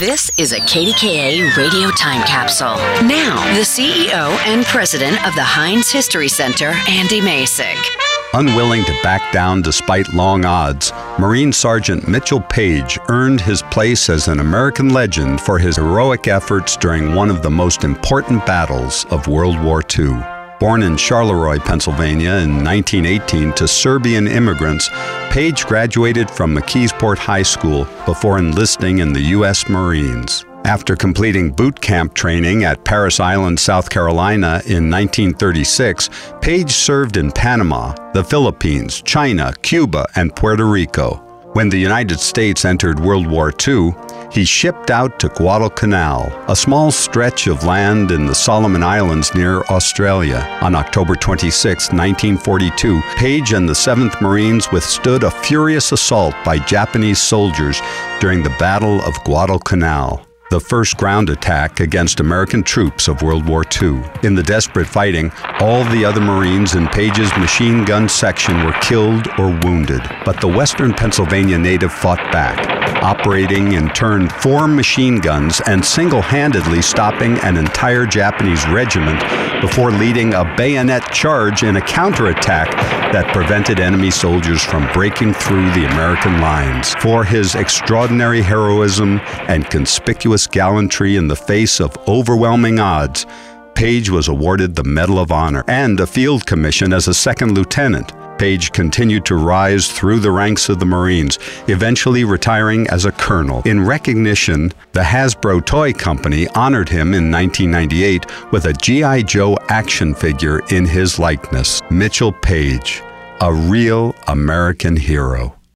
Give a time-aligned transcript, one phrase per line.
[0.00, 2.74] This is a KDKA radio time capsule.
[3.06, 7.76] Now, the CEO and president of the Heinz History Center, Andy Masich.
[8.32, 14.26] Unwilling to back down despite long odds, Marine Sergeant Mitchell Paige earned his place as
[14.28, 19.28] an American legend for his heroic efforts during one of the most important battles of
[19.28, 20.18] World War II.
[20.60, 24.88] Born in Charleroi, Pennsylvania in 1918 to Serbian immigrants,
[25.30, 29.68] Paige graduated from McKeesport High School before enlisting in the U.S.
[29.68, 30.44] Marines.
[30.64, 36.10] After completing boot camp training at Parris Island, South Carolina in 1936,
[36.40, 41.14] Paige served in Panama, the Philippines, China, Cuba, and Puerto Rico.
[41.52, 43.92] When the United States entered World War II,
[44.30, 49.62] he shipped out to Guadalcanal, a small stretch of land in the Solomon Islands near
[49.62, 50.46] Australia.
[50.62, 57.20] On October 26, 1942, Paige and the 7th Marines withstood a furious assault by Japanese
[57.20, 57.80] soldiers
[58.20, 63.62] during the Battle of Guadalcanal the first ground attack against American troops of World War
[63.80, 64.02] II.
[64.24, 69.28] In the desperate fighting, all the other Marines in Paige's machine gun section were killed
[69.38, 75.60] or wounded, but the Western Pennsylvania native fought back, operating in turn four machine guns
[75.66, 79.20] and single handedly stopping an entire Japanese regiment
[79.60, 82.70] before leading a bayonet charge in a counterattack
[83.12, 86.94] that prevented enemy soldiers from breaking through the American lines.
[86.94, 93.26] For his extraordinary heroism and conspicuous gallantry in the face of overwhelming odds,
[93.74, 98.12] Paige was awarded the Medal of Honor and a field commission as a second lieutenant.
[98.40, 101.38] Paige continued to rise through the ranks of the Marines,
[101.68, 103.60] eventually retiring as a colonel.
[103.66, 109.24] In recognition, the Hasbro Toy Company honored him in 1998 with a G.I.
[109.24, 111.82] Joe action figure in his likeness.
[111.90, 113.02] Mitchell Paige,
[113.42, 115.59] a real American hero.